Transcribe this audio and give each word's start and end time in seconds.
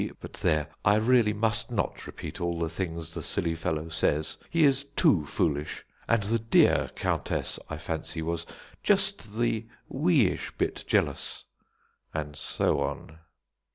but 0.19 0.33
there, 0.33 0.65
I 0.83 0.95
really 0.95 1.31
must 1.31 1.69
not 1.69 2.07
repeat 2.07 2.41
all 2.41 2.57
the 2.57 2.69
things 2.69 3.13
the 3.13 3.21
silly 3.21 3.53
fellow 3.53 3.89
says; 3.89 4.37
he 4.49 4.63
is 4.63 4.83
too 4.95 5.27
foolish 5.27 5.85
and 6.07 6.23
the 6.23 6.39
dear 6.39 6.89
Countess, 6.95 7.59
I 7.69 7.77
fancy, 7.77 8.23
was 8.23 8.47
just 8.81 9.37
the 9.37 9.67
weeish 9.93 10.57
bit 10.57 10.85
jealous" 10.87 11.43
and 12.15 12.35
so 12.35 12.79
on. 12.79 13.19